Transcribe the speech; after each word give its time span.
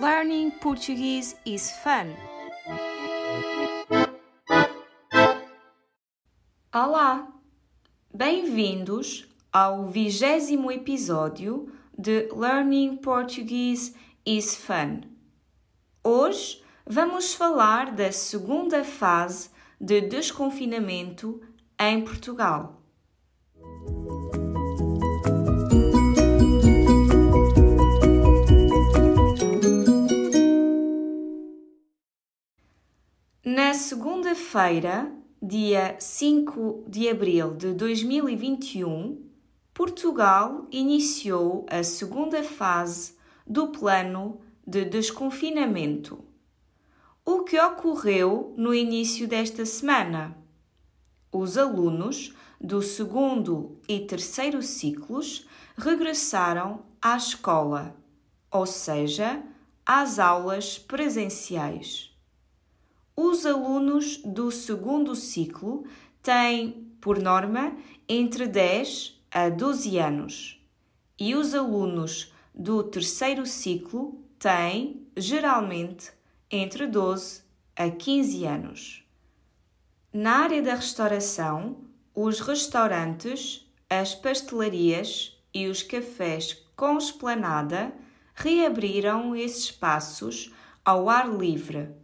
Learning 0.00 0.50
Portuguese 0.50 1.36
is 1.44 1.72
fun. 1.84 2.16
Olá! 6.72 7.28
Bem-vindos 8.14 9.28
ao 9.52 9.84
vigésimo 9.88 10.72
episódio 10.72 11.70
de 11.98 12.30
Learning 12.34 12.96
Portuguese 12.96 13.94
is 14.24 14.56
Fun. 14.56 15.02
Hoje 16.02 16.62
vamos 16.86 17.34
falar 17.34 17.92
da 17.92 18.10
segunda 18.10 18.82
fase 18.82 19.50
de 19.78 20.00
desconfinamento 20.00 21.42
em 21.78 22.02
Portugal. 22.02 22.79
Na 33.70 33.74
segunda-feira, 33.74 35.12
dia 35.40 35.94
5 36.00 36.86
de 36.88 37.08
abril 37.08 37.54
de 37.54 37.72
2021, 37.72 39.30
Portugal 39.72 40.66
iniciou 40.72 41.64
a 41.70 41.84
segunda 41.84 42.42
fase 42.42 43.14
do 43.46 43.68
plano 43.68 44.40
de 44.66 44.84
desconfinamento. 44.84 46.18
O 47.24 47.44
que 47.44 47.60
ocorreu 47.60 48.52
no 48.58 48.74
início 48.74 49.28
desta 49.28 49.64
semana? 49.64 50.36
Os 51.30 51.56
alunos 51.56 52.34
do 52.60 52.82
segundo 52.82 53.78
e 53.88 54.00
terceiro 54.00 54.64
ciclos 54.64 55.46
regressaram 55.76 56.82
à 57.00 57.16
escola, 57.16 57.94
ou 58.50 58.66
seja, 58.66 59.40
às 59.86 60.18
aulas 60.18 60.76
presenciais. 60.76 62.09
Os 63.22 63.44
alunos 63.44 64.16
do 64.24 64.50
segundo 64.50 65.14
ciclo 65.14 65.84
têm, 66.22 66.90
por 67.02 67.20
norma, 67.20 67.76
entre 68.08 68.46
10 68.46 69.20
a 69.30 69.50
12 69.50 69.98
anos 69.98 70.66
e 71.18 71.34
os 71.34 71.54
alunos 71.54 72.32
do 72.54 72.82
terceiro 72.82 73.44
ciclo 73.44 74.18
têm, 74.38 75.06
geralmente, 75.14 76.10
entre 76.50 76.86
12 76.86 77.42
a 77.76 77.90
15 77.90 78.46
anos. 78.46 79.04
Na 80.10 80.38
área 80.38 80.62
da 80.62 80.74
restauração, 80.74 81.76
os 82.14 82.40
restaurantes, 82.40 83.70
as 83.90 84.14
pastelarias 84.14 85.38
e 85.52 85.66
os 85.68 85.82
cafés 85.82 86.64
com 86.74 86.96
esplanada 86.96 87.92
reabriram 88.34 89.36
esses 89.36 89.64
espaços 89.64 90.50
ao 90.82 91.10
ar 91.10 91.28
livre 91.30 92.00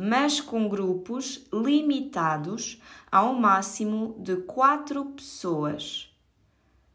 mas 0.00 0.40
com 0.40 0.68
grupos 0.68 1.44
limitados 1.52 2.80
ao 3.10 3.34
máximo 3.34 4.14
de 4.20 4.36
quatro 4.36 5.06
pessoas. 5.06 6.16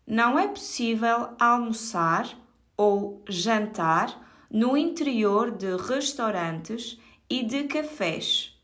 Não 0.07 0.39
é 0.39 0.47
possível 0.47 1.35
almoçar 1.37 2.33
ou 2.77 3.21
jantar 3.27 4.45
no 4.49 4.77
interior 4.77 5.51
de 5.51 5.75
restaurantes 5.75 6.97
e 7.29 7.43
de 7.43 7.65
cafés. 7.65 8.57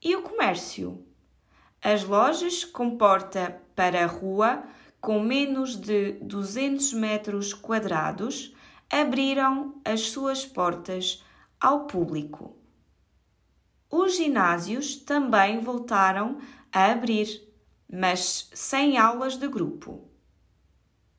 E 0.00 0.14
o 0.14 0.22
comércio? 0.22 1.04
As 1.82 2.04
lojas 2.04 2.62
com 2.64 2.96
porta 2.96 3.60
para 3.74 4.04
a 4.04 4.06
rua, 4.06 4.62
com 5.00 5.18
menos 5.18 5.74
de 5.74 6.12
200 6.22 6.92
metros 6.92 7.52
quadrados, 7.52 8.54
abriram 8.88 9.74
as 9.84 10.02
suas 10.02 10.46
portas 10.46 11.24
ao 11.60 11.88
público. 11.88 12.61
Os 13.94 14.16
ginásios 14.16 14.96
também 14.96 15.60
voltaram 15.60 16.38
a 16.72 16.92
abrir, 16.92 17.46
mas 17.92 18.48
sem 18.54 18.96
aulas 18.96 19.36
de 19.36 19.46
grupo. 19.46 20.08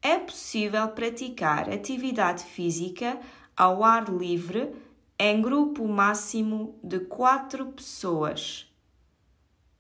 É 0.02 0.18
possível 0.18 0.88
praticar 0.88 1.70
atividade 1.70 2.44
física 2.44 3.20
ao 3.56 3.84
ar 3.84 4.10
livre 4.10 4.74
em 5.20 5.40
grupo 5.40 5.88
máximo 5.88 6.80
de 6.84 7.02
quatro 7.02 7.68
pessoas. 7.68 8.68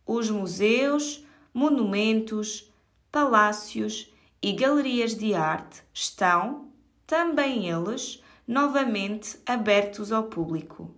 Os 0.05 0.29
museus, 0.29 1.25
monumentos, 1.51 2.71
palácios 3.11 4.13
e 4.39 4.53
galerias 4.53 5.15
de 5.15 5.33
arte 5.33 5.81
estão, 5.91 6.67
também 7.07 7.67
eles, 7.67 8.21
novamente 8.47 9.39
abertos 9.47 10.11
ao 10.11 10.25
público 10.25 10.93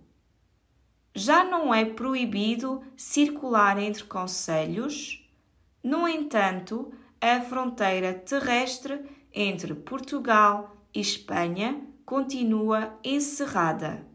já 1.16 1.42
não 1.42 1.74
é 1.74 1.82
proibido 1.82 2.82
circular 2.94 3.78
entre 3.78 4.04
conselhos. 4.04 5.26
No 5.82 6.06
entanto, 6.06 6.92
a 7.18 7.40
fronteira 7.40 8.12
terrestre 8.12 9.00
entre 9.32 9.74
Portugal 9.74 10.76
e 10.94 11.00
Espanha 11.00 11.80
continua 12.04 12.98
encerrada. 13.02 14.06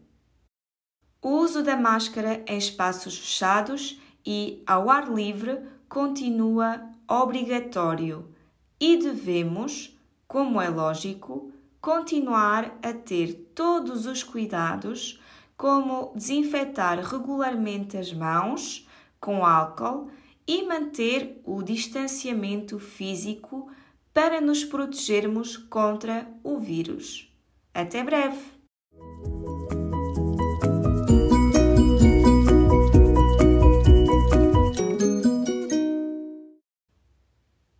O 1.20 1.30
uso 1.38 1.62
da 1.64 1.76
máscara 1.76 2.44
em 2.46 2.56
espaços 2.56 3.18
fechados 3.18 4.00
e 4.24 4.62
ao 4.64 4.88
ar 4.88 5.12
livre 5.12 5.58
continua 5.88 6.88
obrigatório 7.08 8.32
e 8.78 8.96
devemos, 8.96 9.98
como 10.28 10.60
é 10.60 10.68
lógico, 10.68 11.52
continuar 11.80 12.78
a 12.80 12.92
ter 12.92 13.50
todos 13.56 14.06
os 14.06 14.22
cuidados 14.22 15.20
como 15.62 16.12
desinfetar 16.16 16.98
regularmente 16.98 17.96
as 17.96 18.12
mãos 18.12 18.84
com 19.20 19.46
álcool 19.46 20.10
e 20.44 20.66
manter 20.66 21.40
o 21.44 21.62
distanciamento 21.62 22.80
físico 22.80 23.70
para 24.12 24.40
nos 24.40 24.64
protegermos 24.64 25.56
contra 25.56 26.28
o 26.42 26.58
vírus. 26.58 27.32
Até 27.72 28.02
breve! 28.02 28.44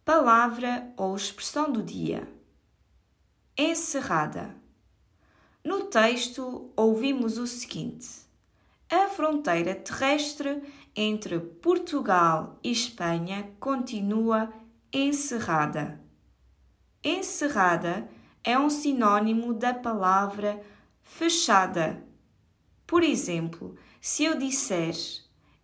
Palavra 0.04 0.94
ou 0.96 1.16
expressão 1.16 1.72
do 1.72 1.82
dia: 1.82 2.28
encerrada. 3.58 4.61
No 5.64 5.84
texto, 5.84 6.72
ouvimos 6.74 7.38
o 7.38 7.46
seguinte: 7.46 8.08
a 8.90 9.08
fronteira 9.08 9.76
terrestre 9.76 10.60
entre 10.94 11.38
Portugal 11.38 12.58
e 12.64 12.72
Espanha 12.72 13.48
continua 13.60 14.52
encerrada. 14.92 16.00
Encerrada 17.02 18.08
é 18.42 18.58
um 18.58 18.68
sinônimo 18.68 19.54
da 19.54 19.72
palavra 19.72 20.60
fechada. 21.00 22.02
Por 22.84 23.04
exemplo, 23.04 23.76
se 24.00 24.24
eu 24.24 24.36
disser 24.36 24.96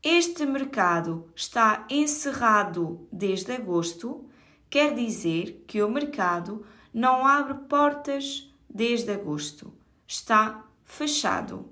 este 0.01 0.47
mercado 0.47 1.29
está 1.35 1.85
encerrado 1.91 3.09
desde 3.13 3.51
agosto, 3.51 4.31
quer 4.71 4.95
dizer 4.95 5.65
que 5.67 5.83
o 5.83 5.91
mercado 5.91 6.65
não 6.95 7.27
abre 7.27 7.55
portas 7.67 8.49
desde 8.71 9.11
agosto 9.11 9.77
está 10.09 10.65
fechado. 10.85 11.71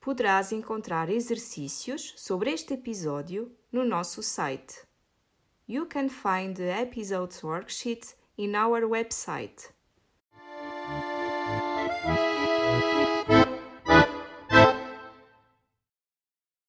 Poderás 0.00 0.52
encontrar 0.52 1.10
exercícios 1.10 2.14
sobre 2.16 2.52
este 2.52 2.74
episódio 2.74 3.52
no 3.70 3.84
nosso 3.84 4.22
site. 4.22 4.74
You 5.66 5.86
can 5.86 6.08
find 6.08 6.56
the 6.56 6.70
episode's 6.70 7.42
worksheet 7.42 8.16
in 8.36 8.54
our 8.54 8.82
website 8.82 9.70